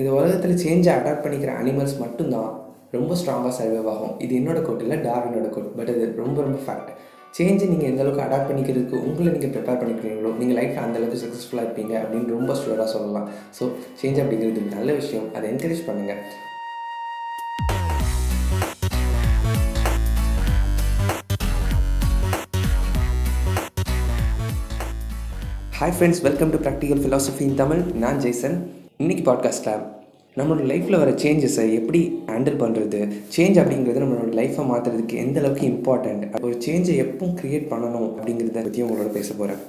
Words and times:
இந்த 0.00 0.10
உலகத்தில் 0.16 0.58
சேஞ்சை 0.62 0.90
அடாப்ட் 0.94 1.22
பண்ணிக்கிற 1.24 1.50
அனிமல்ஸ் 1.60 1.94
மட்டும்தான் 2.02 2.50
ரொம்ப 2.96 3.12
ஸ்ட்ராங்காக 3.18 3.52
சர்வைவ் 3.58 3.88
ஆகும். 3.92 4.12
இது 4.24 4.32
என்னோட 4.40 4.58
கோட் 4.66 4.82
இல்லை 4.86 4.96
டார்வினோட 5.06 5.48
கோட் 5.54 5.70
பட் 5.78 5.92
இது 5.92 6.06
ரொம்ப 6.22 6.36
ரொம்ப 6.46 6.58
ஃபேக்ட் 6.66 6.90
சேஞ்சை 7.38 7.66
நீங்கள் 7.70 7.88
எந்த 7.90 8.02
அளவுக்கு 8.04 8.24
அடாப்ட் 8.26 8.48
பண்ணிக்கிறதுக்கு 8.50 8.96
உங்களை 9.08 9.30
நீங்கள் 9.36 9.52
ப்ரிப்பேர் 9.54 9.80
பண்ணிக்கிறீங்களோ 9.80 10.32
நீங்கள் 10.40 10.58
லைஃப்பில் 10.60 10.84
அந்த 10.84 11.00
அளவுக்கு 11.00 11.22
சக்ஸஸ்ஃபுல்லாக 11.24 11.66
இருப்பீங்க 11.66 11.94
அப்படின்னு 12.02 12.36
ரொம்ப 12.36 12.52
ஷுவராக 12.60 12.88
சொல்லலாம். 12.96 13.26
ஸோ 13.58 13.64
சேஞ்ச் 14.02 14.22
அப்படிங்கிறது 14.24 14.68
நல்ல 14.76 14.92
விஷயம். 15.00 15.26
அதை 15.36 15.48
என்கரேஜ் 15.54 15.86
பண்ணுங்கள் 15.88 16.22
hi 25.78 25.94
friends 25.96 26.24
welcome 26.26 26.52
to 26.52 26.58
practical 26.66 27.00
philosophy 27.04 27.44
in 27.50 27.60
Tamil 27.62 27.80
நான் 28.02 28.20
ஜெய்சன் 28.24 28.58
இன்றைக்கி 29.00 29.22
பாட்காஸ்ட்டில் 29.24 29.82
நம்மளோட 30.36 30.62
லைஃப்பில் 30.68 30.98
வர 30.98 31.10
சேஞ்சஸை 31.10 31.72
எப்படி 31.72 32.22
ஹேண்டில் 32.26 32.56
பண்ணுறது 32.58 32.98
சேஞ்ச் 33.36 33.58
அப்படிங்கிறது 33.60 34.02
நம்மளோட 34.02 34.30
லைஃப்பை 34.32 34.64
மாற்றுறதுக்கு 34.70 35.14
எந்த 35.14 35.40
அளவுக்கு 35.40 35.66
இம்பார்ட்டண்ட் 35.66 36.40
ஒரு 36.40 36.58
சேஞ்சை 36.66 36.96
எப்போ 36.96 37.26
க்ரியேட் 37.26 37.66
பண்ணணும் 37.70 38.08
அப்படிங்கிறத 38.12 38.62
பற்றி 38.62 38.82
உங்களோட 38.82 39.08
பேச 39.08 39.34
போகிறேன் 39.34 39.60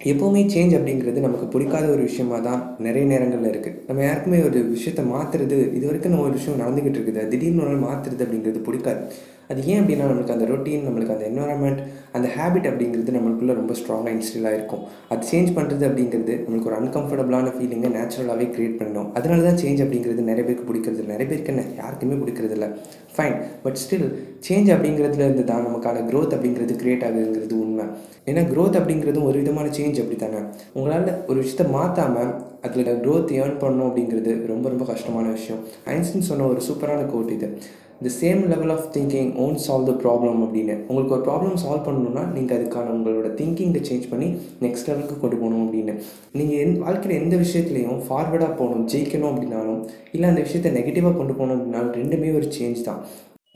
எப்போவுமே 0.00 0.42
சேஞ்ச் 0.54 0.74
அப்படிங்கிறது 0.78 1.20
நமக்கு 1.20 1.46
பிடிக்காத 1.46 1.86
ஒரு 1.86 2.02
விஷயமா 2.02 2.38
தான் 2.38 2.76
நிறைய 2.78 3.06
நேரங்களில் 3.06 3.50
இருக்குது 3.52 3.78
நம்ம 3.86 4.02
யாருக்குமே 4.02 4.40
ஒரு 4.42 4.62
விஷயத்தை 4.64 5.04
மாற்றுறது 5.04 5.74
இது 5.74 5.86
வரைக்கும் 5.86 6.12
நம்ம 6.12 6.26
ஒரு 6.26 6.32
விஷயம் 6.32 6.60
நடந்துக்கிட்டு 6.60 7.00
இருக்குது. 7.00 7.28
திடீர்னு 7.28 7.66
ஒரு 7.66 7.80
மாற்றுறது 7.80 8.24
அப்படிங்கிறது 8.26 8.62
பிடிக்காது. 8.62 9.12
அது 9.48 9.66
ஏன் 9.66 9.80
அப்படின்னா 9.82 10.06
நம்மளுக்கு 10.10 10.34
அந்த 10.36 10.44
ரொட்டீன் 10.44 10.84
நம்மளுக்கு 10.88 11.14
அந்த 11.16 11.26
என்வரான்மெண்ட் 11.30 11.80
அந்த 12.12 12.28
ஹேபிட் 12.36 12.68
அப்படிங்கிறது 12.70 13.14
நம்மளுக்குள்ளே 13.16 13.54
ரொம்ப 13.54 13.72
ஸ்ட்ராங்காக 13.72 14.14
இன்ஸ்டிலாக 14.16 14.58
இருக்கும் 14.58 14.82
அது 15.08 15.26
சேஞ்ச் 15.30 15.50
பண்ணுறது 15.56 15.84
அப்படிங்கிறது 15.90 16.34
நம்மளுக்கு 16.44 16.70
ஒரு 16.70 16.76
அன்கம்ஃபர்டபுளான 16.82 17.52
ஃபீலிங்கை 17.56 17.90
நேச்சுரலாகவே 17.98 18.46
க்ரியேட் 18.56 18.78
பண்ணணும் 18.80 19.12
அதனால 19.12 19.42
தான் 19.42 19.60
சேஞ்ச் 19.64 19.82
அப்படிங்கிறது 19.84 20.22
நிறைய 20.30 20.44
பேருக்கு 20.44 20.66
பிடிக்கிறது 20.72 21.04
நிறைய 21.04 21.26
பேருக்கு 21.26 21.52
என்ன? 21.52 21.64
யாருக்குமே 21.76 22.14
பிடிக்கிறது 22.14 22.50
இல்லை 22.50 22.68
ஃபைன் 23.16 23.36
பட் 23.62 23.78
ஸ்டில் 23.84 24.06
சேஞ்ச் 24.48 24.70
அப்படிங்கிறதுல 24.74 25.26
இருந்து 25.26 25.44
தான் 25.44 25.66
நமக்கான 25.66 26.04
க்ரோத் 26.10 26.34
அப்படிங்கிறது 26.36 26.74
க்ரியேட் 26.82 27.04
ஆகுதுங்கிறது 27.08 27.52
உண்மை. 27.52 27.84
ஏன்னா 28.26 28.42
க்ரோத் 28.52 28.78
அப்படிங்கிறதும் 28.80 29.24
ஒரு 29.24 29.38
விதமான 29.38 29.68
சேஞ்ச் 29.68 30.00
அப்படி 30.00 30.16
தானே 30.16 30.40
உங்களால் 30.72 31.24
ஒரு 31.26 31.38
விஷயத்தை 31.38 31.66
மாற்றாமல் 31.66 32.32
அதில் 32.62 33.00
க்ரோத் 33.04 33.32
ஏர்ன் 33.40 33.60
பண்ணணும் 33.62 33.88
அப்படிங்கிறது 33.90 34.46
ரொம்ப 34.46 34.68
ரொம்ப 34.68 34.84
கஷ்டமான 34.84 35.30
விஷயம். 35.30 35.62
ஐன்ஸ்டின் 35.86 36.28
சொன்ன 36.30 36.46
ஒரு 36.46 36.60
சூப்பரான 36.68 37.06
கோட் 37.06 37.30
இது. 37.30 37.58
The 38.04 38.10
same 38.20 38.40
level 38.52 38.72
of 38.74 38.86
thinking 38.94 39.30
won't 39.44 39.56
solve 39.64 39.88
the 39.88 39.94
problem 40.02 40.38
அப்படின்னு. 40.44 40.74
உங்களுக்கு 40.88 41.14
ஒரு 41.16 41.24
ப்ராப்ளம் 41.26 41.58
சால்வ் 41.62 41.84
பண்ணணும்னா 41.88 42.22
நீங்கள் 42.36 42.56
அதுக்கான 42.58 42.92
உங்களோட 42.94 43.28
திங்கிங்கை 43.40 43.82
சேஞ்ச் 43.88 44.06
பண்ணி 44.12 44.28
நெக்ஸ்ட் 44.64 44.88
லெவலுக்கு 44.90 45.16
கொண்டு 45.24 45.36
போகணும் 45.42 45.64
அப்படின்னு. 45.64 45.94
நீங்கள் 46.38 46.60
என் 46.62 46.78
வாழ்க்கையில் 46.84 47.18
எந்த 47.22 47.36
விஷயத்துலையும் 47.42 48.00
ஃபார்வர்டாக 48.06 48.52
போகணும் 48.60 48.86
ஜெயிக்கணும் 48.94 49.30
அப்படின்னாலும் 49.32 49.82
இல்லை 50.14 50.28
அந்த 50.30 50.42
விஷயத்தை 50.46 50.72
நெகட்டிவாக 50.78 51.14
கொண்டு 51.20 51.36
போகணும் 51.40 51.56
அப்படின்னாலும் 51.56 51.92
ரெண்டுமே 52.00 52.32
ஒரு 52.38 52.48
சேஞ்ச் 52.56 52.80
தான். 52.88 53.02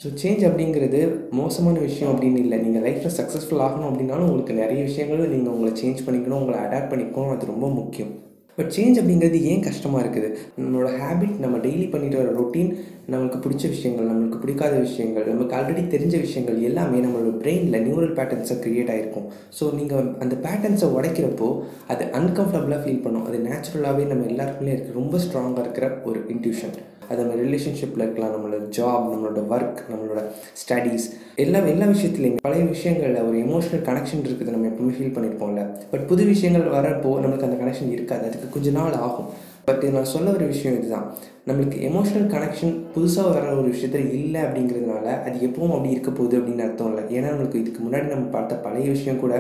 ஸோ 0.03 0.09
சேஞ்ச் 0.23 0.45
அப்படிங்கிறது 0.51 1.01
மோசமான 1.41 1.77
விஷயம் 1.89 2.13
அப்படின்னு 2.13 2.41
இல்லை. 2.45 2.61
நீங்கள் 2.67 2.85
லைஃப்பில் 2.87 3.17
சக்ஸஸ்ஃபுல் 3.19 3.65
ஆகணும் 3.67 3.89
அப்படின்னாலும் 3.91 4.29
உங்களுக்கு 4.29 4.61
நிறைய 4.63 4.81
விஷயங்களும் 4.91 5.35
நீங்கள் 5.35 5.55
உங்களை 5.57 5.73
சேஞ்ச் 5.83 6.05
பண்ணிக்கணும் 6.07 6.41
உங்களை 6.43 6.61
அடாப்ட் 6.65 6.93
பண்ணிக்கணும். 6.93 7.35
அது 7.37 7.53
ரொம்ப 7.55 7.69
முக்கியம். 7.81 8.13
பட் 8.59 8.71
சேஞ்ச் 8.75 8.99
அப்படிங்கிறது 9.01 9.39
ஏன் 9.53 9.65
கஷ்டமாக 9.67 10.03
இருக்குது? 10.03 10.29
நம்மளோட 10.59 10.91
ஹேபிட் 11.01 11.35
நம்ம 11.45 11.57
டெய்லி 11.65 11.87
பண்ணிட்டு 11.95 12.21
வர 12.21 12.31
ரொட்டீன் 12.39 12.71
நம்மளுக்கு 13.13 13.39
பிடிச்ச 13.45 13.65
விஷயங்கள் 13.75 14.09
நம்மளுக்கு 14.09 14.39
பிடிக்காத 14.43 14.75
விஷயங்கள் 14.87 15.29
நமக்கு 15.33 15.57
ஆல்ரெடி 15.59 15.83
தெரிஞ்ச 15.93 16.15
விஷயங்கள் 16.25 16.57
எல்லாமே 16.69 16.99
நம்மளோட 17.05 17.33
பிரெயினில் 17.43 17.85
நியூரல் 17.87 18.17
பேட்டர்ன்ஸை 18.19 18.57
க்ரியேட் 18.65 18.91
ஆகிருக்கும் 18.95 19.29
ஸோ 19.59 19.65
நீங்கள் 19.79 20.09
அந்த 20.25 20.35
பேட்டர்ன்ஸை 20.47 20.89
உடைக்கிறப்போ 20.97 21.49
அது 21.93 22.05
அன்கம்ஃபர்டபுளாக 22.21 22.81
ஃபீல் 22.85 23.05
பண்ணும். 23.07 23.27
அது 23.29 23.39
நேச்சுரலாகவே 23.47 24.07
நம்ம 24.13 24.27
எல்லாருக்குமே 24.33 24.75
இருக்க 24.75 25.01
ரொம்ப 25.01 25.21
ஸ்ட்ராங்காக 25.27 25.65
இருக்கிற 25.67 25.89
ஒரு 26.11 26.21
இன்ட்யூஷன் 26.35 26.77
அது 27.09 27.19
நம்ம 27.23 27.35
ரிலேஷன்ஷிப்பில் 27.45 28.05
இருக்கலாம் 28.05 28.33
நம்மளோட 28.35 28.63
ஜாப் 28.77 29.05
நம்மளோட 29.13 29.41
ஒர்க் 29.55 29.81
நம்மளோட 29.91 30.21
ஸ்டடீஸ் 30.63 31.05
எல்லா 31.43 31.59
எல்லா 31.73 31.87
விஷயத்துலையும் 31.97 32.41
பழைய 32.47 32.65
விஷயங்களில் 32.77 33.27
ஒரு 33.29 33.37
எமோஷனல் 33.47 33.85
கனெக்ஷன் 33.89 34.25
இருக்குது 34.29 34.55
நம்ம 34.55 34.71
எப்பவுமே 34.73 34.95
ஃபீல் 34.97 35.15
பண்ணியிருப்போம்ல 35.17 35.65
பட் 35.93 36.07
புது 36.13 36.25
விஷயங்கள் 36.35 36.75
வரப்போ 36.79 37.13
நம்மளுக்கு 37.23 37.49
அந்த 37.49 37.59
கனெக்ஷன் 37.63 37.93
இருக்காது. 37.97 38.25
அதுக்கு 38.29 38.49
கொஞ்ச 38.57 38.71
நாள் 38.79 38.99
ஆகும். 39.09 39.29
பட் 39.69 39.85
நான் 39.95 40.13
சொல்ல 40.13 40.33
ஒரு 40.37 40.47
விஷயம் 40.51 40.77
இதுதான். 40.79 41.07
நம்மளுக்கு 41.49 41.79
எமோஷனல் 41.89 42.29
கனெக்ஷன் 42.35 42.75
புதுசாக 42.95 43.31
வர 43.37 43.47
ஒரு 43.61 43.69
விஷயத்தில் 43.73 44.13
இல்லை 44.19 44.41
அப்படிங்கிறதுனால 44.45 45.07
அது 45.27 45.37
எப்பவும் 45.47 45.75
அப்படி 45.77 45.95
இருக்க 45.95 46.11
போகுது 46.11 46.37
அப்படின்னு 46.39 46.65
அர்த்தம் 46.67 46.91
இல்லை. 46.91 47.05
ஏன்னா 47.17 47.31
நம்மளுக்கு 47.33 47.63
இதுக்கு 47.63 47.81
முன்னாடி 47.87 48.07
நம்ம 48.13 48.29
பார்த்த 48.37 48.61
பழைய 48.67 48.87
விஷயம் 48.95 49.21
கூட 49.25 49.35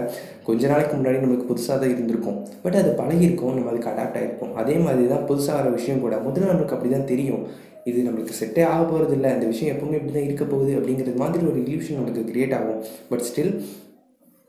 கொஞ்ச 0.48 0.62
நாளைக்கு 0.72 0.96
முன்னாடி 0.98 1.20
நம்மளுக்கு 1.22 1.48
புதுசாக 1.52 1.76
தான் 1.82 1.94
இருந்திருக்கும். 1.94 2.40
பட் 2.64 2.80
அது 2.80 2.90
பழகிருக்கும் 3.00 3.56
நம்ம 3.58 3.70
அதுக்கு 3.72 3.92
அடாப்ட் 3.92 4.18
ஆகிருக்கும் 4.20 4.52
அதே 4.62 4.76
மாதிரி 4.86 5.06
தான் 5.14 5.26
புதுசாக 5.30 5.58
வர 5.60 5.70
விஷயம் 5.78 6.04
கூட 6.06 6.16
முதல்ல 6.28 6.50
நம்மளுக்கு 6.52 6.76
அப்படி 6.78 6.92
தான் 6.96 7.10
தெரியும். 7.12 7.42
இது 7.90 7.98
நம்மளுக்கு 8.06 8.36
செட்டே 8.42 8.62
ஆக 8.72 8.82
போகிறது 8.84 9.14
இல்லை 9.16 9.28
இந்த 9.34 9.48
விஷயம் 9.52 9.72
எப்பவுமே 9.74 9.98
இப்படி 9.98 10.14
தான் 10.18 10.28
இருக்க 10.28 10.44
போகுது 10.52 10.72
அப்படிங்கிறது 10.78 11.20
மாதிரி 11.24 11.44
ஒரு 11.50 11.58
இல்யூஷன் 11.64 11.98
நம்மளுக்கு 11.98 12.28
க்ரியேட் 12.30 12.54
ஆகும். 12.58 12.80
பட் 13.10 13.26
ஸ்டில் 13.28 13.52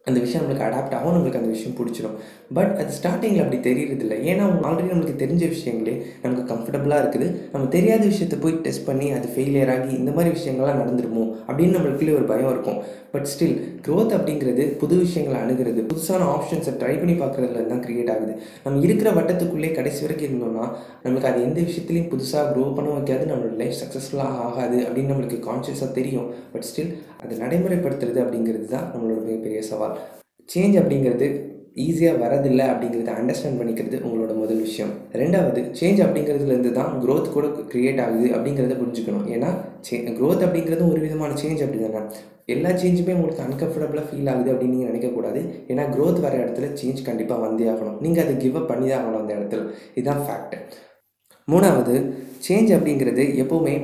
அந்த 0.09 0.17
விஷயம் 0.25 0.41
நம்மளுக்கு 0.41 0.67
அடாப்ட் 0.67 0.95
ஆகும் 0.97 1.15
நம்மளுக்கு 1.15 1.39
அந்த 1.41 1.51
விஷயம் 1.55 1.77
பிடிச்சிடும் 1.79 2.17
பட் 2.57 2.73
அது 2.81 2.91
ஸ்டார்டிங்கில் 2.97 3.43
அப்படி 3.43 3.57
தெரியறதில்ல. 3.69 4.15
ஏன்னா 4.31 4.43
ஆல்ரெடி 4.67 4.89
நம்மளுக்கு 4.91 5.21
தெரிஞ்ச 5.23 5.43
விஷயங்களே 5.55 5.95
நமக்கு 6.23 6.43
கம்ஃபர்டபுளாக 6.51 7.01
இருக்குது. 7.03 7.27
நம்ம 7.53 7.65
தெரியாத 7.77 8.03
விஷயத்தை 8.11 8.37
போய் 8.43 8.61
டெஸ்ட் 8.67 8.87
பண்ணி 8.89 9.07
அது 9.17 9.27
ஃபெயிலியர் 9.33 9.71
ஆகி 9.73 9.91
இந்த 10.01 10.11
மாதிரி 10.17 10.31
விஷயங்கள்லாம் 10.37 10.81
நடந்துருமோ 10.83 11.25
அப்படின்னு 11.47 11.75
நம்மளுக்குள்ளே 11.77 12.15
ஒரு 12.19 12.27
பயம் 12.31 12.53
இருக்கும். 12.53 12.79
பட் 13.13 13.27
ஸ்டில் 13.31 13.57
க்ரோத் 13.85 14.15
அப்படிங்கிறது 14.17 14.63
புது 14.81 14.95
விஷயங்களை 15.03 15.37
அணுகிறது. 15.43 15.81
புதுசான 15.91 16.25
ஆப்ஷன்ஸை 16.35 16.73
ட்ரை 16.81 16.93
பண்ணி 17.01 17.15
பார்க்குறதுல 17.21 17.65
தான் 17.71 17.83
க்ரியேட் 17.85 18.11
ஆகுது. 18.15 18.33
நம்ம 18.65 18.81
இருக்கிற 18.87 19.11
வட்டத்துக்குள்ளே 19.17 19.69
கடைசி 19.77 20.01
வரைக்கும் 20.05 20.29
இருந்தோம்னா 20.29 20.65
நமக்கு 21.05 21.29
அது 21.31 21.45
எந்த 21.47 21.59
விஷயத்துலையும் 21.67 22.09
புதுசாக 22.13 22.45
க்ரோ 22.51 22.65
பண்ண 22.79 22.89
வைக்காது. 22.97 23.23
நம்மளோட 23.31 23.55
லைஃப் 23.63 23.77
சக்ஸஸ்ஃபுல்லாக 23.83 24.41
ஆகாது 24.47 24.79
அப்படின்னு 24.87 25.13
நம்மளுக்கு 25.13 25.39
கான்ஷியஸாக 25.49 25.91
தெரியும். 25.99 26.27
பட் 26.53 26.67
ஸ்டில் 26.69 26.93
அதை 27.23 27.35
நடைமுறைப்படுத்துறது 27.43 28.19
அப்படிங்கிறது 28.25 28.67
தான் 28.75 28.87
நம்மளோட 28.93 29.19
மிகப்பெரிய 29.29 29.61
சவால். 29.71 29.96
சேஞ்ச் 30.53 30.75
அப்படிங்கிறது 30.81 31.27
ஈஸியாக 31.85 32.19
வரதில்லை 32.21 32.65
அப்படிங்கிறத 32.73 33.11
அண்டர்ஸ்டாண்ட் 33.19 33.59
பண்ணிக்கிறது 33.59 33.97
உங்களோட 34.05 34.31
முதல் 34.39 34.61
விஷயம். 34.67 34.93
ரெண்டாவது 35.21 35.61
சேஞ்ச் 35.79 35.99
அப்படிங்கிறதுலேருந்து 36.05 36.71
தான் 36.77 36.93
க்ரோத் 37.03 37.27
கூட 37.35 37.47
க்ரியேட் 37.71 38.01
ஆகுது 38.05 38.27
அப்படிங்கிறத 38.35 38.77
புரிஞ்சுக்கணும். 38.79 39.27
ஏன்னா 39.35 39.49
சே 39.87 39.97
க்ரோத் 40.19 40.45
அப்படிங்கிறது 40.47 40.83
ஒரு 40.91 40.99
விதமான 41.05 41.35
சேஞ்ச் 41.41 41.61
அப்படி 41.65 41.81
தானே 41.83 42.01
எல்லா 42.53 42.69
சேஞ்சுமே 42.81 43.13
உங்களுக்கு 43.17 43.45
அன்கம்ஃபர்டபுளாக 43.45 44.05
ஃபீல் 44.09 44.29
ஆகுது 44.33 44.49
அப்படின்னு 44.53 44.75
நீங்கள் 44.75 44.91
நினைக்கக்கூடாது. 44.91 45.39
ஏன்னா 45.71 45.85
க்ரோத் 45.93 46.19
வர 46.25 46.33
இடத்துல 46.43 46.67
சேஞ்ச் 46.81 47.07
கண்டிப்பாக 47.07 47.41
வந்தே 47.45 47.65
ஆகணும். 47.73 47.97
நீங்கள் 48.05 48.23
அதை 48.25 48.35
கிவ் 48.43 48.57
அப் 48.59 48.69
பண்ணி 48.71 48.87
தான் 48.89 49.01
ஆகணும் 49.01 49.21
அந்த 49.23 49.33
இடத்துல. 49.39 49.63
இதுதான் 49.95 50.23
ஃபேக்ட் 50.27 50.55
மூணாவது 51.47 51.95
சேஞ்ச் 52.47 52.71
அப்படிங்கிறது 52.77 53.25
எப்போவுமே 53.43 53.75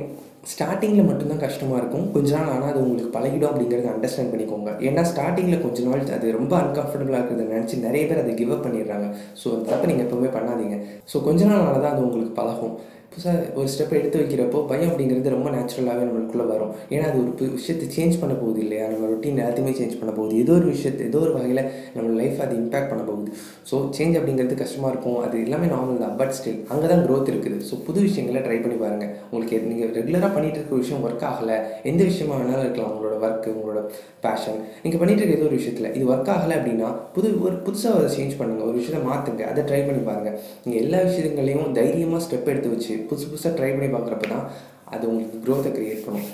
ஸ்டார்டிங்கில் 0.52 1.06
மட்டும்தான் 1.08 1.42
கஷ்டமாக 1.44 1.78
இருக்கும். 1.80 2.06
கொஞ்ச 2.14 2.30
நாள் 2.36 2.50
ஆனால் 2.54 2.70
அது 2.72 2.80
உங்களுக்கு 2.84 3.10
பழகிடும் 3.16 3.50
அப்படிங்கிறத 3.50 3.88
அண்டர்ஸ்டாண்ட் 3.92 4.32
பண்ணிக்கோங்க. 4.32 4.70
ஏன்னா 4.88 5.02
ஸ்டார்டிங்கில் 5.10 5.62
கொஞ்ச 5.64 5.84
நாள் 5.86 6.02
அது 6.16 6.26
ரொம்ப 6.38 6.54
அன்கம்ஃபர்டபுளாக 6.62 7.20
இருக்கிறத 7.20 7.46
நினச்சி 7.54 7.76
நிறைய 7.86 8.02
பேர் 8.08 8.22
அதை 8.24 8.34
கிவ் 8.40 8.52
அப் 8.56 8.64
பண்ணிடுறாங்க. 8.66 9.06
ஸோ 9.42 9.46
அந்த 9.54 9.66
தப்பை 9.72 9.88
நீங்கள் 9.90 10.06
எப்போவுமே 10.06 10.30
பண்ணாதீங்க. 10.36 10.78
ஸோ 11.12 11.22
கொஞ்ச 11.28 11.40
நாள் 11.50 11.64
ஆனால் 11.68 11.84
தான் 11.84 11.94
அது 11.94 12.06
உங்களுக்கு 12.08 12.34
பழகும். 12.40 12.74
புதுசாக 13.14 13.40
ஒரு 13.60 13.68
ஸ்டெப்பை 13.72 13.96
எடுத்து 13.98 14.20
வைக்கிறப்போ 14.20 14.60
பயம் 14.70 14.88
அப்படிங்கிறது 14.90 15.34
ரொம்ப 15.34 15.48
நேச்சுரலாகவே 15.54 16.04
நம்மளுக்குள்ளே 16.06 16.46
வரும். 16.52 16.72
ஏன்னா 16.94 17.04
அது 17.10 17.18
ஒரு 17.22 17.50
விஷயத்தை 17.58 17.86
சேஞ்ச் 17.96 18.16
பண்ண 18.22 18.34
போகுது 18.40 18.60
இல்லையா? 18.64 18.86
நம்ம 18.92 19.08
ரொட்டீன் 19.10 19.38
எல்லாத்தையுமே 19.42 19.72
சேஞ்ச் 19.80 19.98
பண்ண 20.00 20.12
போகுது. 20.16 20.38
ஏதோ 20.44 20.52
ஒரு 20.60 20.66
விஷயத்தை 20.74 21.02
ஏதோ 21.10 21.18
ஒரு 21.26 21.32
வகையில் 21.36 21.62
நம்ம 21.96 22.08
லைஃப் 22.20 22.40
அது 22.46 22.54
இம்பாக்ட் 22.62 22.90
பண்ண 22.92 23.02
போகுது. 23.10 23.30
ஸோ 23.70 23.78
சேஞ்ச் 23.98 24.18
அப்படிங்கிறது 24.20 24.56
கஷ்டமாக 24.62 24.92
இருக்கும். 24.94 25.18
அது 25.26 25.36
எல்லாமே 25.46 25.68
நார்மல் 25.74 26.02
தான். 26.04 26.16
பட் 26.22 26.34
ஸ்டில் 26.38 26.58
அங்கே 26.72 26.88
தான் 26.92 27.04
க்ரோத் 27.06 27.30
இருக்குது. 27.34 27.58
ஸோ 27.68 27.76
புது 27.88 28.00
விஷயங்களை 28.08 28.42
ட்ரை 28.46 28.58
பண்ணி 28.64 28.78
பாருங்கள் 28.82 29.12
உங்களுக்கு 29.30 29.60
நீங்கள் 29.70 29.92
ரெகுலராக 29.98 30.32
பண்ணிகிட்டு 30.38 30.60
இருக்க 30.60 30.82
விஷயம் 30.82 31.04
ஒர்க் 31.08 31.24
ஆகலை. 31.30 31.58
எந்த 31.92 32.02
விஷயமா 32.10 32.34
வேணாலும் 32.40 32.64
இருக்கலாம். 32.66 32.90
உங்களோட 32.94 33.14
ஒர்க்கு 33.26 33.54
உங்களோட 33.56 33.80
பேஷன் 34.26 34.58
நீங்கள் 34.82 35.00
பண்ணிகிட்டு 35.00 35.22
இருக்க 35.22 35.38
ஏதோ 35.38 35.48
ஒரு 35.50 35.58
விஷயத்தில் 35.60 35.90
இது 35.96 36.04
ஒர்க் 36.12 36.32
ஆகலை 36.34 36.54
அப்படின்னா 36.58 36.90
புது 37.14 37.28
ஒரு 37.46 37.56
புதுசாக 37.66 37.98
அதை 38.00 38.10
சேஞ்ச் 38.18 38.36
பண்ணுங்கள் 38.40 38.68
ஒரு 38.70 38.76
விஷயத்தை 38.80 39.00
மாற்றுங்க 39.08 39.44
அதை 39.52 39.62
ட்ரை 39.70 39.80
பண்ணி 39.88 40.02
பாருங்கள் 40.10 40.36
நீங்கள் 40.64 40.82
எல்லா 40.84 41.00
விஷயங்களையும் 41.08 41.74
தைரியமாக 41.80 42.22
ஸ்டெப் 42.26 42.50
எடுத்து 42.52 42.72
வச்சு 42.74 42.94
புதுசு 43.10 43.26
புதுசாக 43.32 43.52
ட்ரை 43.58 43.70
பண்ணி 43.74 43.90
பார்க்குறப்ப 43.96 44.30
தான் 44.34 44.46
அது 44.94 45.04
உங்களுக்கு 45.10 45.42
க்ரோத்தை 45.44 45.72
க்ரியேட் 45.76 46.06
பண்ணும். 46.06 46.30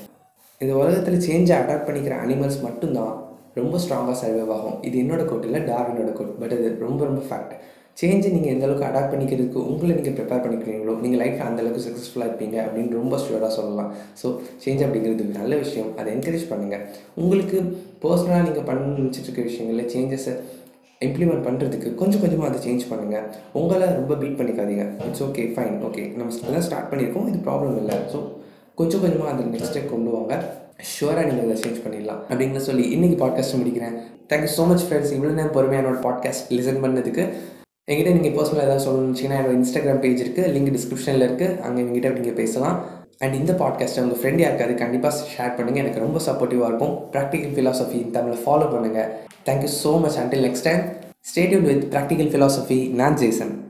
இந்த 0.60 0.72
உலகத்தில் 0.82 1.24
சேஞ்சை 1.26 1.54
அடாப்ட் 1.62 1.88
பண்ணிக்கிற 1.88 2.14
அனிமல்ஸ் 2.24 2.60
மட்டும்தான் 2.68 3.12
ரொம்ப 3.58 3.76
ஸ்ட்ராங்காக 3.82 4.16
சர்வைவ் 4.22 4.54
ஆகும். 4.56 4.78
இது 4.88 4.96
என்னோட 5.02 5.22
கோட் 5.30 5.46
இல்லை 5.48 5.60
டார்வினோட 5.70 6.10
கோட் 6.18 6.34
பட் 6.42 6.56
இது 6.58 6.70
ரொம்ப 6.86 7.00
ரொம்ப 7.10 7.22
ஃபேக்ட் 7.28 7.54
சேஞ்சை 8.00 8.28
நீங்கள் 8.34 8.52
எந்த 8.54 8.64
அளவுக்கு 8.66 8.86
அடாப்ட் 8.88 9.12
பண்ணிக்கிறதுக்கு 9.12 9.58
உங்களை 9.70 9.92
நீங்கள் 9.96 10.14
ப்ரிப்பேர் 10.18 10.42
பண்ணிக்கிறீங்களோ 10.44 10.92
நீங்கள் 11.04 11.20
லைஃப்பில் 11.22 11.46
அந்தளவுக்கு 11.48 11.84
சக்ஸஸ்ஃபுல்லாக 11.86 12.28
இருப்பீங்க 12.30 12.56
அப்படின்னு 12.64 12.98
ரொம்ப 13.00 13.14
ஷுவராக 13.24 13.50
சொல்லலாம். 13.56 13.90
ஸோ 14.20 14.26
சேஞ்ச் 14.64 14.84
அப்படிங்கிறது 14.84 15.24
நல்ல 15.40 15.52
விஷயம். 15.64 15.90
அதை 15.98 16.08
என்கரேஜ் 16.16 16.46
பண்ணுங்கள் 16.52 16.84
உங்களுக்கு 17.22 17.58
பர்சனலாக 18.04 18.46
நீங்கள் 18.48 18.66
பண்ண 18.68 18.94
நினச்சிட்டு 19.00 19.28
இருக்க 19.28 19.44
விஷயங்களில் 19.50 19.90
சேஞ்சஸை 19.94 20.34
இம்ப்ளிமெண்ட் 21.06 21.44
பண்ணுறதுக்கு 21.46 21.88
கொஞ்சம் 22.00 22.22
கொஞ்சமாக 22.22 22.48
அதை 22.50 22.58
சேஞ்ச் 22.64 22.84
பண்ணுங்கள் 22.90 23.26
உங்களை 23.60 23.86
ரொம்ப 23.98 24.14
பீட் 24.22 24.38
பண்ணிக்காதீங்க. 24.40 24.84
இட்ஸ் 25.06 25.22
ஓகே 25.26 25.44
ஃபைன் 25.54 25.76
ஓகே 25.88 26.02
நம்ம 26.16 26.34
எல்லாம் 26.48 26.66
ஸ்டார்ட் 26.68 26.90
பண்ணியிருக்கோம் 26.90 27.28
இது 27.30 27.38
ப்ராப்ளம் 27.46 27.76
இல்லை. 27.82 27.96
ஸோ 28.12 28.18
கொஞ்சம் 28.80 29.02
கொஞ்சமாக 29.04 29.30
அதை 29.34 29.44
நெக்ஸ்ட் 29.54 29.72
ஸ்டெப் 29.72 29.92
கொண்டு 29.94 30.10
வாங்க. 30.16 30.34
ஷுவராக 30.90 31.24
நீங்கள் 31.28 31.46
அதை 31.46 31.56
சேஞ்ச் 31.62 31.80
பண்ணிடலாம் 31.84 32.20
அப்படின்னு 32.28 32.62
சொல்லி 32.68 32.84
இன்றைக்கி 32.96 33.16
பாட்காஸ்ட் 33.22 33.58
முடிக்கிறேன். 33.60 33.96
தேங்க்யூ 34.30 34.52
ஸோ 34.58 34.66
மச் 34.70 34.84
ஃப்ரெண்ட்ஸ் 34.88 35.14
இவ்வளோ 35.16 35.32
நேரம் 35.38 35.56
பொறுமையான 35.56 35.96
பாட்காஸ்ட் 36.06 36.52
லிசன் 36.58 36.82
பண்ணதுக்கு. 36.84 37.24
எங்கிட்ட 37.90 38.10
நீங்கள் 38.18 38.34
பர்சனலாக 38.36 38.66
ஏதாவது 38.68 38.84
சொல்லணுச்சிங்கன்னா 38.88 39.38
என்னோட 39.40 39.54
இன்ஸ்டாகிராம் 39.60 40.02
பேஜ் 40.04 40.22
இருக்குது 40.24 40.50
லிங்க் 40.54 40.72
டிஸ்கிரிப்ஷனில் 40.76 41.26
இருக்குது 41.28 41.56
அங்கே 41.66 41.80
எங்கிட்ட 41.86 42.14
நீங்கள் 42.18 42.38
பேசலாம். 42.42 42.76
அண்ட் 43.24 43.34
இந்த 43.40 43.52
பாட்காஸ்ட்டை 43.62 44.02
உங்கள் 44.04 44.20
ஃப்ரெண்ட் 44.20 44.42
யாருக்காது 44.44 44.74
கண்டிப்பாக 44.82 45.26
ஷேர் 45.32 45.56
பண்ணுங்கள் 45.56 45.82
எனக்கு 45.84 46.04
ரொம்ப 46.06 46.18
சப்போர்ட்டிவாக 46.28 46.70
இருக்கும். 46.72 46.94
ப்ராக்டிக்கல் 47.14 47.54
ஃபிலாசபி 47.56 47.98
தமிழை 48.16 48.38
ஃபாலோ 48.44 48.68
பண்ணுங்கள் 48.74 49.10
Thank 49.44 49.62
you 49.62 49.68
so 49.68 49.98
much. 49.98 50.16
Until 50.16 50.42
next 50.42 50.62
time, 50.62 50.96
stay 51.22 51.50
tuned 51.50 51.66
with 51.66 51.90
Practical 51.90 52.30
Philosophy, 52.30 52.88
Nan 52.88 53.16
Jason. 53.18 53.69